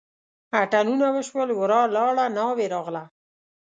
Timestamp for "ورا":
1.59-1.81